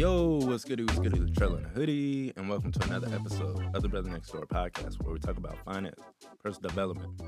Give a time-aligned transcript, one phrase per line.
[0.00, 0.80] Yo, what's good?
[0.80, 1.14] What's good?
[1.14, 4.46] It's Trell in a hoodie, and welcome to another episode of the Brother Next Door
[4.46, 6.00] podcast, where we talk about finance,
[6.42, 7.20] personal development,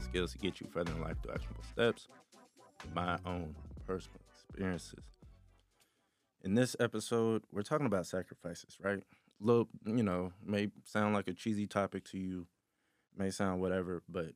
[0.00, 2.08] skills to get you further in life through actionable steps,
[2.94, 3.54] my own
[3.86, 5.04] personal experiences.
[6.42, 9.02] In this episode, we're talking about sacrifices, right?
[9.38, 12.46] Look, you know, may sound like a cheesy topic to you,
[13.14, 14.30] may sound whatever, but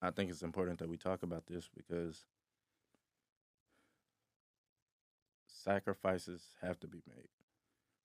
[0.00, 2.26] I think it's important that we talk about this because
[5.64, 7.28] sacrifices have to be made.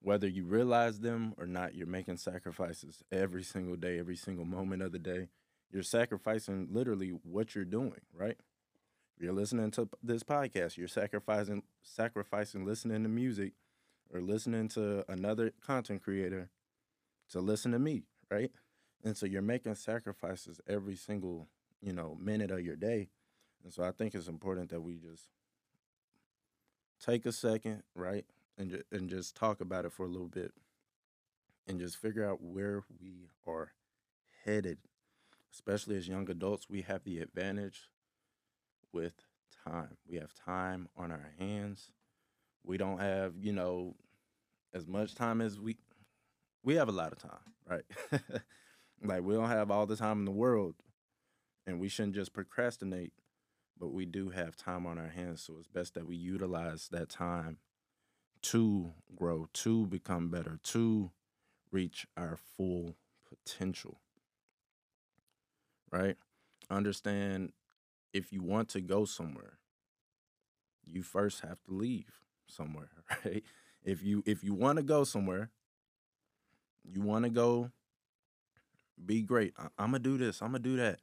[0.02, 4.82] Whether you realize them or not, you're making sacrifices every single day, every single moment
[4.82, 5.28] of the day.
[5.72, 8.38] You're sacrificing literally what you're doing, right?
[9.18, 13.54] If you're listening to this podcast, you're sacrificing sacrificing listening to music
[14.12, 16.50] or listening to another content creator
[17.32, 18.52] to listen to me, right?
[19.04, 21.48] And so you're making sacrifices every single,
[21.82, 23.10] you know, minute of your day.
[23.64, 25.28] And so I think it's important that we just
[27.04, 28.26] take a second, right,
[28.58, 30.54] and ju- and just talk about it for a little bit,
[31.68, 33.72] and just figure out where we are
[34.46, 34.80] headed.
[35.54, 37.90] Especially as young adults, we have the advantage
[38.94, 39.14] with
[39.66, 39.98] time.
[40.08, 41.92] We have time on our hands.
[42.64, 43.96] We don't have, you know,
[44.74, 45.78] as much time as we
[46.64, 47.86] we have a lot of time, right?
[49.04, 50.76] like we don't have all the time in the world,
[51.68, 53.14] and we shouldn't just procrastinate
[53.80, 55.42] but we do have time on our hands.
[55.42, 57.58] So it's best that we utilize that time
[58.42, 61.12] to grow, to become better, to
[61.72, 62.96] reach our full
[63.28, 64.00] potential.
[65.92, 66.18] Right?
[66.70, 67.54] Understand
[68.14, 69.60] if you want to go somewhere,
[70.86, 72.90] you first have to leave somewhere,
[73.26, 73.44] right?
[73.84, 75.52] If you if you want to go somewhere,
[76.84, 77.72] you want to go
[79.04, 79.54] be great.
[79.58, 80.42] I'm gonna do this.
[80.42, 81.00] I'm gonna do that.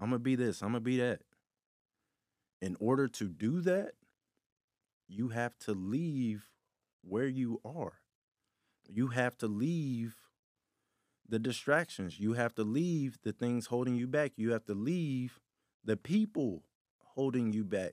[0.00, 0.62] I'm gonna be this.
[0.62, 1.20] I'm gonna be that
[2.64, 3.92] in order to do that,
[5.06, 6.48] you have to leave
[7.02, 8.00] where you are.
[8.88, 10.14] You have to leave
[11.28, 12.18] the distractions.
[12.18, 14.32] You have to leave the things holding you back.
[14.36, 15.40] You have to leave
[15.84, 16.62] the people
[17.14, 17.92] holding you back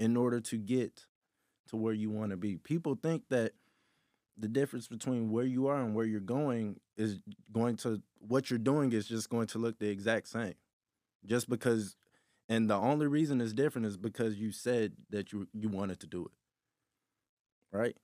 [0.00, 1.06] in order to get
[1.68, 2.56] to where you want to be.
[2.56, 3.52] People think that
[4.36, 7.20] the difference between where you are and where you're going is
[7.52, 10.54] going to what you're doing is just going to look the exact same.
[11.24, 11.94] Just because
[12.50, 16.06] and the only reason it's different is because you said that you you wanted to
[16.08, 16.32] do it.
[17.72, 17.96] Right?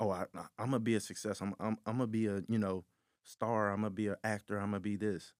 [0.00, 0.24] Oh, I,
[0.58, 1.42] I'm gonna be a success.
[1.42, 2.84] I'm, I'm I'm gonna be a you know
[3.22, 3.70] star.
[3.70, 4.56] I'm gonna be an actor.
[4.56, 5.34] I'm gonna be this.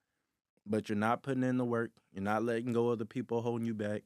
[0.67, 1.93] But you're not putting in the work.
[2.13, 4.03] You're not letting go of the people holding you back.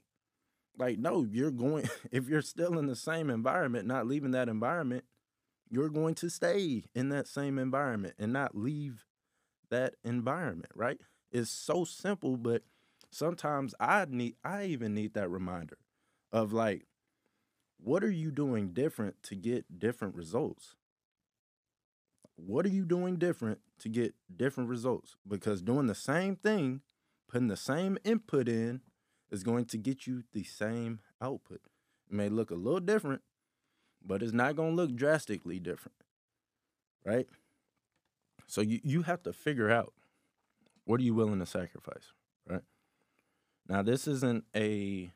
[0.79, 1.91] Like no, you're going.
[2.13, 5.05] If you're still in the same environment, not leaving that environment,
[5.69, 9.07] you're going to stay in that same environment and not leave
[9.71, 10.71] that environment.
[10.77, 11.01] Right?
[11.33, 12.63] It's so simple, but
[13.17, 15.79] sometimes I need I even need that reminder
[16.33, 16.87] of like
[17.79, 20.77] what are you doing different to get different results?
[22.37, 25.17] What are you doing different to get different results?
[25.27, 26.83] Because doing the same thing,
[27.29, 28.83] putting the same input in
[29.31, 31.61] is going to get you the same output.
[32.11, 33.23] It may look a little different,
[34.05, 35.97] but it's not going to look drastically different.
[37.05, 37.27] Right?
[38.47, 39.93] So you, you have to figure out
[40.85, 42.13] what are you willing to sacrifice?
[43.69, 45.11] Now this isn't a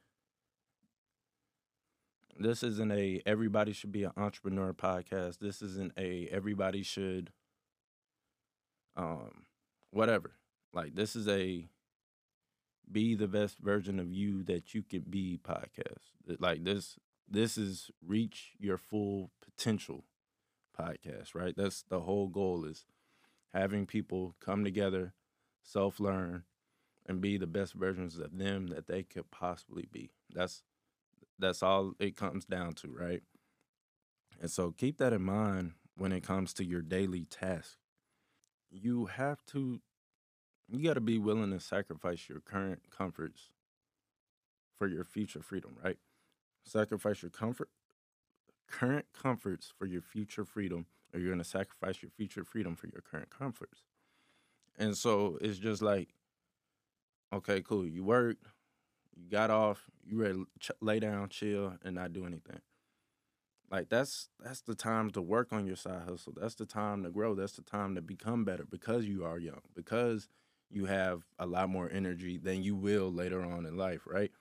[2.39, 5.39] this isn't a everybody should be an entrepreneur podcast.
[5.39, 7.31] This isn't a everybody should
[8.97, 9.45] um
[9.91, 10.33] whatever.
[10.73, 11.69] Like this is a
[12.91, 16.11] be the best version of you that you could be podcast.
[16.41, 20.05] Like this this is reach your full potential
[20.79, 21.55] podcast, right?
[21.57, 22.85] That's the whole goal is
[23.55, 25.13] having people come together,
[25.63, 26.45] self-learn,
[27.11, 30.13] and be the best versions of them that they could possibly be.
[30.33, 30.63] That's
[31.41, 33.23] that's all it comes down to, right?
[34.41, 37.79] And so keep that in mind when it comes to your daily task.
[38.71, 39.81] You have to
[40.69, 43.49] you got to be willing to sacrifice your current comforts
[44.79, 45.99] for your future freedom, right?
[46.65, 47.71] Sacrifice your comfort
[48.71, 52.87] current comforts for your future freedom or you're going to sacrifice your future freedom for
[52.87, 53.83] your current comforts.
[54.79, 56.11] And so it's just like
[57.33, 57.87] okay, cool.
[57.87, 58.45] You worked,
[59.17, 62.61] you got off, you ready to ch- lay down, chill, and not do anything.
[63.71, 66.35] Like that's that's the time to work on your side hustle.
[66.37, 67.35] That's the time to grow.
[67.35, 69.61] That's the time to become better because you are young.
[69.75, 70.29] Because
[70.71, 74.33] you have a lot more energy than you will later on in life, right?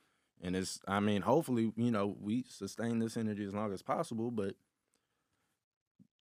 [0.42, 4.32] And it's I mean, hopefully, you know, we sustain this energy as long as possible,
[4.32, 4.56] but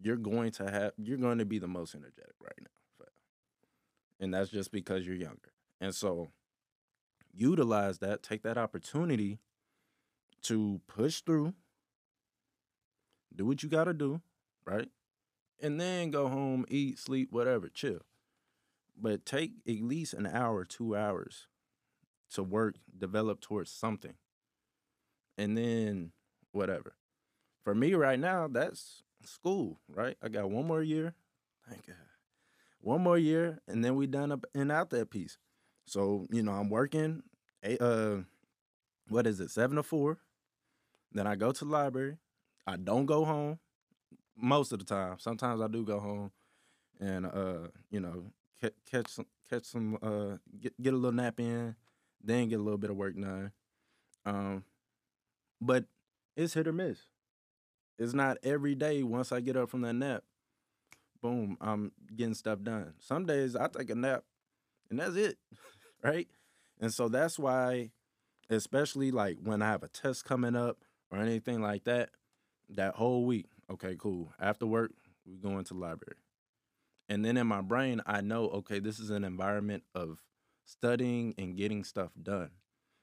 [0.01, 2.69] you're going to have you're going to be the most energetic right now.
[4.21, 5.53] And that's just because you're younger.
[5.81, 6.29] And so
[7.39, 9.39] utilize that, take that opportunity
[10.43, 11.55] to push through,
[13.35, 14.21] do what you got to do,
[14.65, 14.89] right?
[15.61, 18.01] and then go home, eat, sleep, whatever, chill.
[19.01, 21.47] But take at least an hour, two hours
[22.33, 24.15] to work, develop towards something.
[25.37, 26.13] And then
[26.53, 26.95] whatever.
[27.63, 30.17] For me right now, that's school, right?
[30.23, 31.15] I got one more year.
[31.69, 31.97] Thank God.
[32.81, 35.39] One more year, and then we done up and out that piece.
[35.85, 37.23] So, you know, I'm working
[37.81, 38.19] uh
[39.09, 40.19] what is it, seven to four.
[41.13, 42.19] Then I go to the library.
[42.67, 43.59] I don't go home
[44.37, 45.17] most of the time.
[45.19, 46.33] Sometimes I do go home
[47.01, 48.25] and uh, you know,
[48.61, 51.75] catch, catch some catch some uh get get a little nap in,
[52.23, 53.53] then get a little bit of work done.
[54.27, 54.65] Um
[55.61, 55.85] but
[56.37, 56.99] it's hit or miss.
[57.99, 60.23] It's not every day once I get up from that nap,
[61.23, 62.95] boom, I'm getting stuff done.
[63.01, 64.25] Some days I take a nap
[64.91, 65.39] and that's it.
[66.03, 66.29] right?
[66.81, 67.91] And so that's why
[68.51, 70.79] especially like when I have a test coming up
[71.11, 72.11] or anything like that,
[72.71, 74.33] that whole week, okay, cool.
[74.41, 74.93] After work,
[75.27, 76.17] we go into the library.
[77.09, 80.23] And then in my brain, I know, okay, this is an environment of
[80.65, 82.51] studying and getting stuff done.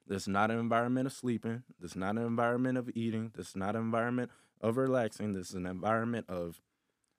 [0.08, 1.64] This is not an environment of sleeping.
[1.80, 3.32] This is not an environment of eating.
[3.36, 4.30] This is not an environment
[4.62, 5.34] of relaxing.
[5.34, 6.62] This is an environment of,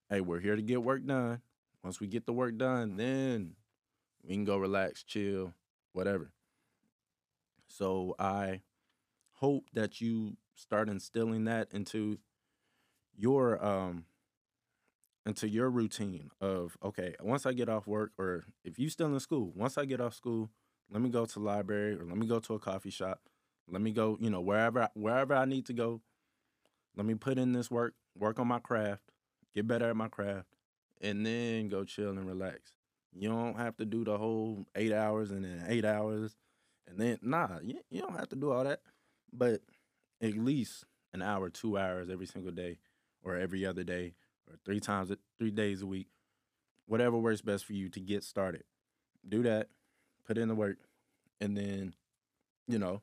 [0.09, 1.41] hey, we're here to get work done.
[1.83, 3.57] Once we get the work done, then
[4.23, 5.53] we can go relax, chill,
[5.93, 6.31] whatever.
[7.77, 8.63] So I
[9.35, 12.19] hope that you start instilling that into
[13.15, 14.05] your um
[15.25, 19.21] into your routine of okay once i get off work or if you still in
[19.21, 20.51] school once i get off school
[20.91, 23.21] let me go to the library or let me go to a coffee shop
[23.69, 26.01] let me go you know wherever wherever i need to go
[26.95, 29.03] let me put in this work work on my craft
[29.55, 30.47] get better at my craft
[31.01, 32.73] and then go chill and relax.
[33.19, 36.37] You don't have to do the whole eight hours and then eight hours
[36.89, 38.81] and then nah you, you don't have to do all that.
[39.33, 39.63] But
[40.23, 42.79] at least an hour two hours every single day
[43.23, 44.15] or every other day
[44.49, 46.09] or three times three days a week
[46.87, 48.63] whatever works best for you to get started.
[49.29, 49.69] Do that
[50.27, 50.79] put in the work
[51.41, 51.95] and then
[52.69, 53.03] you know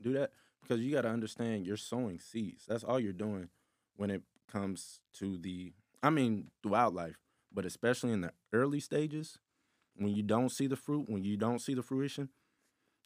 [0.00, 0.30] do that.
[0.62, 2.64] Because you got to understand you're sowing seeds.
[2.66, 3.50] That's all you're doing
[3.96, 5.72] when it comes to the
[6.02, 7.18] i mean throughout life
[7.52, 9.38] but especially in the early stages
[9.96, 12.28] when you don't see the fruit when you don't see the fruition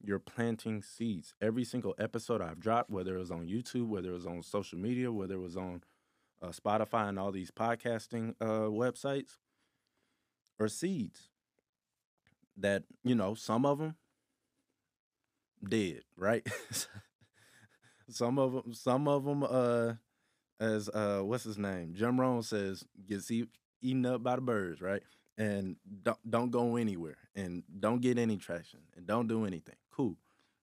[0.05, 4.15] you're planting seeds every single episode i've dropped whether it was on youtube whether it
[4.15, 5.83] was on social media whether it was on
[6.41, 9.39] uh, Spotify and all these podcasting uh, websites
[10.61, 11.29] are seeds
[12.57, 13.97] that you know some of them
[15.67, 16.47] dead, right?
[18.09, 19.95] some of them, some of them, uh,
[20.61, 21.95] as uh, what's his name?
[21.95, 23.49] Jim Rohn says, gets eat,
[23.81, 25.03] eaten up by the birds, right?
[25.37, 29.77] And don't don't go anywhere, and don't get any traction, and don't do anything.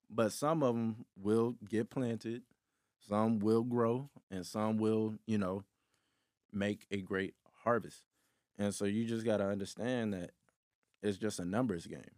[0.09, 2.43] But some of them will get planted
[3.07, 5.63] some will grow and some will, you know,
[6.51, 8.03] make a great harvest.
[8.57, 10.31] And so you just got to understand that
[11.03, 12.15] it's just a numbers game.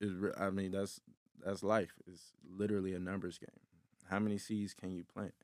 [0.00, 1.00] It's, I mean, that's
[1.44, 1.92] that's life.
[2.06, 3.60] It's literally a numbers game.
[4.08, 5.34] How many seeds can you plant?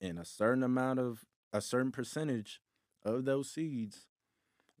[0.00, 2.60] And a certain amount of a certain percentage
[3.04, 4.06] of those seeds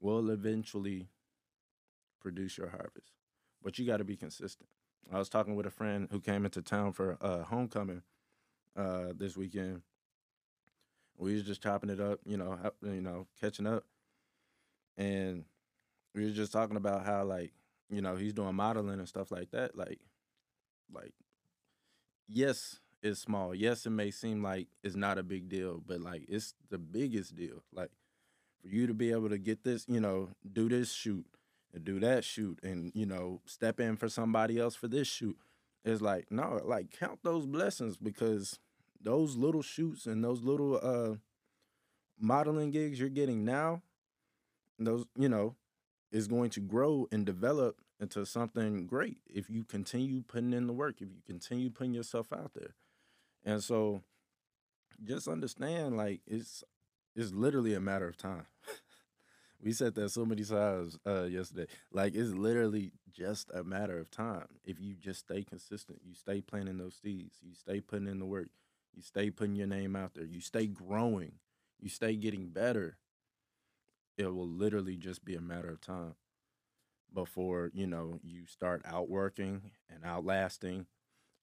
[0.00, 1.08] will eventually
[2.20, 3.12] produce your harvest.
[3.62, 4.68] But you got to be consistent.
[5.12, 8.02] I was talking with a friend who came into town for uh, homecoming
[8.76, 9.82] uh, this weekend.
[11.16, 13.84] We was just chopping it up, you know, you know, catching up,
[14.98, 15.44] and
[16.14, 17.52] we was just talking about how like
[17.88, 19.76] you know he's doing modeling and stuff like that.
[19.76, 20.00] Like,
[20.92, 21.14] like,
[22.28, 23.54] yes, it's small.
[23.54, 27.34] Yes, it may seem like it's not a big deal, but like it's the biggest
[27.34, 27.62] deal.
[27.72, 27.90] Like
[28.60, 31.26] for you to be able to get this, you know, do this shoot
[31.74, 35.36] and do that shoot, and you know, step in for somebody else for this shoot.
[35.84, 38.58] it's like no, like count those blessings because
[39.00, 41.16] those little shoots and those little uh
[42.18, 43.82] modeling gigs you're getting now,
[44.78, 45.54] those, you know,
[46.12, 50.72] is going to grow and develop into something great if you continue putting in the
[50.72, 52.74] work, if you continue putting yourself out there.
[53.44, 54.02] And so
[55.04, 56.64] just understand like it's
[57.14, 58.46] it's literally a matter of time.
[59.62, 61.66] we said that so many times uh, yesterday.
[61.92, 64.46] Like it's literally just a matter of time.
[64.64, 68.26] If you just stay consistent, you stay planting those seeds, you stay putting in the
[68.26, 68.48] work,
[68.94, 70.24] you stay putting your name out there.
[70.24, 71.32] You stay growing.
[71.80, 72.96] You stay getting better.
[74.16, 76.14] It will literally just be a matter of time
[77.12, 80.86] before, you know, you start outworking and outlasting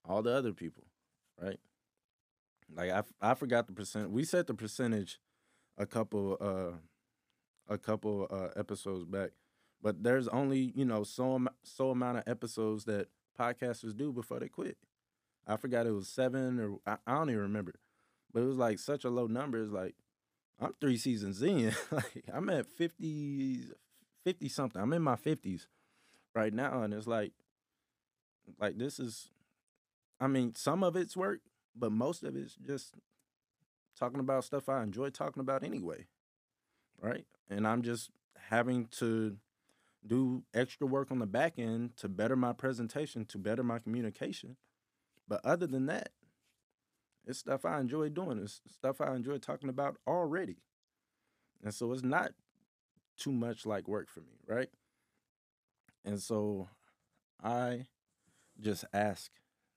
[0.04, 0.84] all the other people,
[1.40, 1.58] right?
[2.74, 4.10] Like I, I forgot the percent.
[4.10, 5.20] We set the percentage
[5.76, 6.78] a couple uh
[7.68, 9.30] a couple uh episodes back.
[9.82, 14.48] But there's only, you know, so so amount of episodes that podcasters do before they
[14.48, 14.76] quit.
[15.46, 17.74] I forgot it was seven or I, I don't even remember,
[18.32, 19.62] but it was like such a low number.
[19.62, 19.94] It's like
[20.60, 21.74] I'm three seasons in.
[21.90, 23.64] like I'm at 50,
[24.24, 24.80] 50 something.
[24.80, 25.66] I'm in my 50s
[26.34, 26.82] right now.
[26.82, 27.32] And it's like,
[28.60, 29.28] like this is,
[30.20, 31.40] I mean, some of it's work,
[31.74, 32.94] but most of it's just
[33.98, 36.06] talking about stuff I enjoy talking about anyway.
[37.00, 37.26] Right.
[37.50, 38.10] And I'm just
[38.48, 39.36] having to
[40.06, 44.56] do extra work on the back end to better my presentation, to better my communication.
[45.28, 46.10] But other than that,
[47.26, 48.38] it's stuff I enjoy doing.
[48.38, 50.56] It's stuff I enjoy talking about already.
[51.62, 52.32] And so it's not
[53.18, 54.70] too much like work for me, right?
[56.04, 56.68] And so
[57.42, 57.86] I
[58.60, 59.30] just ask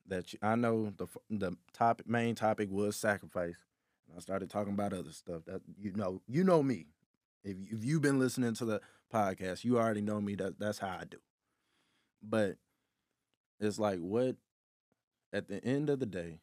[0.08, 3.66] that you, I know the the topic main topic was sacrifice.
[4.08, 6.88] And I started talking about other stuff that you know, you know me.
[7.44, 8.82] If if you've been listening to the
[9.14, 11.18] podcast, you already know me that that's how I do.
[12.22, 12.58] But
[13.60, 14.36] it's like what
[15.34, 16.42] at the end of the day,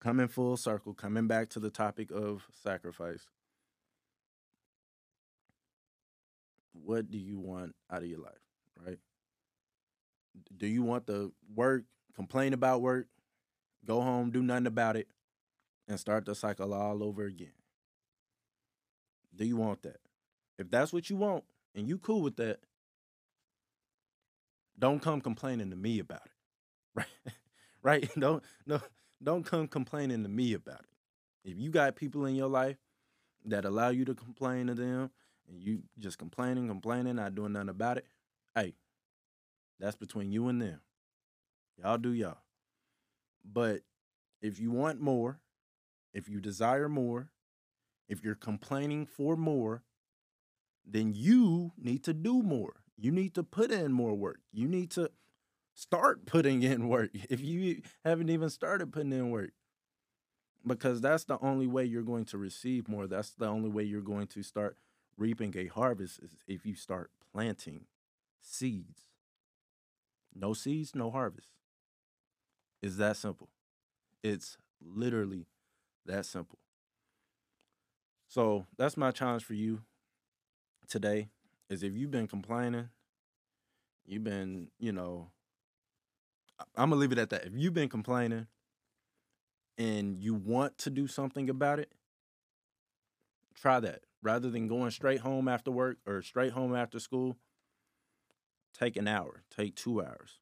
[0.00, 3.26] coming full circle, coming back to the topic of sacrifice.
[6.72, 8.40] What do you want out of your life,
[8.84, 8.98] right?
[10.56, 13.06] Do you want the work, complain about work,
[13.84, 15.08] go home, do nothing about it,
[15.88, 17.52] and start the cycle all over again?
[19.34, 19.98] Do you want that?
[20.58, 21.44] If that's what you want
[21.74, 22.60] and you cool with that,
[24.78, 26.32] don't come complaining to me about it.
[27.82, 28.02] Right?
[28.02, 28.10] right?
[28.18, 28.80] Don't no
[29.22, 31.50] don't come complaining to me about it.
[31.50, 32.76] If you got people in your life
[33.44, 35.10] that allow you to complain to them
[35.48, 38.06] and you just complaining, complaining, not doing nothing about it,
[38.54, 38.74] hey,
[39.78, 40.80] that's between you and them.
[41.78, 42.38] Y'all do y'all.
[43.44, 43.82] But
[44.42, 45.38] if you want more,
[46.12, 47.30] if you desire more,
[48.10, 49.84] if you're complaining for more,
[50.84, 52.82] then you need to do more.
[52.98, 54.40] You need to put in more work.
[54.52, 55.10] You need to
[55.74, 59.52] start putting in work if you haven't even started putting in work.
[60.66, 63.06] Because that's the only way you're going to receive more.
[63.06, 64.76] That's the only way you're going to start
[65.16, 67.86] reaping a harvest is if you start planting
[68.42, 69.04] seeds.
[70.34, 71.48] No seeds no harvest.
[72.82, 73.48] It's that simple.
[74.22, 75.46] It's literally
[76.06, 76.58] that simple
[78.30, 79.82] so that's my challenge for you
[80.88, 81.28] today
[81.68, 82.88] is if you've been complaining
[84.06, 85.30] you've been you know
[86.76, 87.46] I'm gonna leave it at that.
[87.46, 88.46] If you've been complaining
[89.78, 91.92] and you want to do something about it,
[93.54, 94.00] try that.
[94.22, 97.38] Rather than going straight home after work or straight home after school,
[98.78, 100.38] take an hour, take two hours.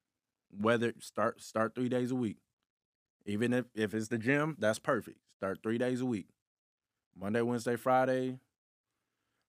[0.51, 2.37] Whether start start three days a week.
[3.25, 5.19] Even if, if it's the gym, that's perfect.
[5.37, 6.27] Start three days a week.
[7.15, 8.39] Monday, Wednesday, Friday,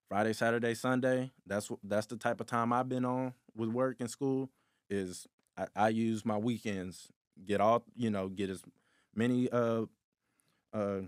[0.09, 1.31] Friday, Saturday, Sunday.
[1.47, 4.51] That's that's the type of time I've been on with work and school.
[4.89, 5.27] Is
[5.57, 7.09] I, I use my weekends
[7.47, 8.63] get all you know get as
[9.15, 9.85] many uh
[10.73, 11.01] uh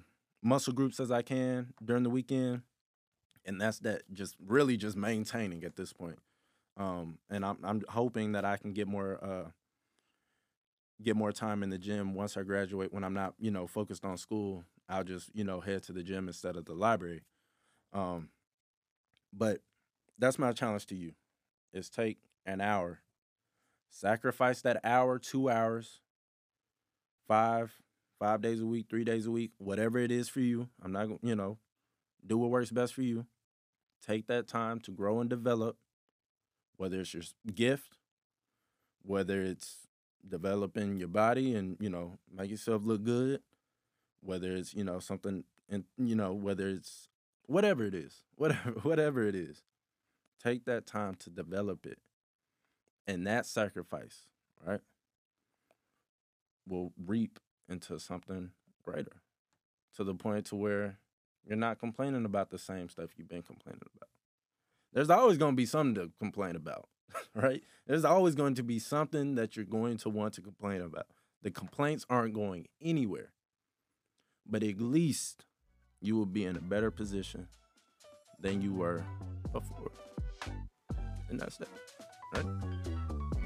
[0.42, 2.62] muscle groups as I can during the weekend,
[3.44, 4.02] and that's that.
[4.12, 6.18] Just really just maintaining at this point.
[6.76, 9.50] Um, and I'm I'm hoping that I can get more uh
[11.02, 12.92] get more time in the gym once I graduate.
[12.92, 16.02] When I'm not you know focused on school, I'll just you know head to the
[16.02, 17.22] gym instead of the library.
[17.92, 18.30] Um,
[19.32, 19.60] but
[20.18, 21.12] that's my challenge to you:
[21.72, 23.00] is take an hour
[23.92, 26.00] Sacrifice that hour, two hours,
[27.28, 27.74] five,
[28.18, 30.68] five days a week, three days a week, whatever it is for you.
[30.82, 31.58] I'm not, going you know,
[32.26, 33.26] do what works best for you.
[34.06, 35.76] Take that time to grow and develop,
[36.76, 37.22] whether it's your
[37.54, 37.98] gift,
[39.02, 39.88] whether it's
[40.26, 43.40] developing your body and, you know, make yourself look good,
[44.22, 47.08] whether it's, you know, something, and, you know, whether it's
[47.46, 49.62] whatever it is, whatever, whatever it is.
[50.42, 51.98] Take that time to develop it
[53.06, 54.26] and that sacrifice,
[54.66, 54.80] right,
[56.66, 57.38] will reap
[57.68, 58.50] into something
[58.82, 59.22] greater
[59.96, 60.98] to the point to where
[61.44, 64.08] you're not complaining about the same stuff you've been complaining about.
[64.92, 66.88] There's always going to be something to complain about,
[67.34, 67.62] right?
[67.86, 71.06] There's always going to be something that you're going to want to complain about.
[71.42, 73.32] The complaints aren't going anywhere.
[74.46, 75.44] But at least
[76.00, 77.48] you will be in a better position
[78.40, 79.04] than you were
[79.52, 79.92] before.
[81.28, 81.68] And that's that.
[82.34, 82.46] Right?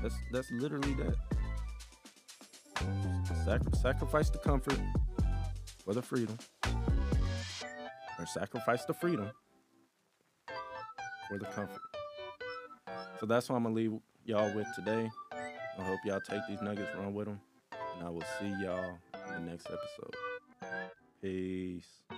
[0.02, 1.16] That's that's literally that.
[3.44, 4.78] Sac- sacrifice the comfort
[5.84, 6.36] for the freedom,
[8.18, 9.30] or sacrifice the freedom
[11.28, 11.80] for the comfort.
[13.20, 13.92] So that's what I'm gonna leave
[14.24, 15.10] y'all with today.
[15.32, 17.40] I hope y'all take these nuggets, run with them,
[17.96, 18.98] and I will see y'all
[19.36, 20.14] in the next episode.
[21.26, 22.15] Peace.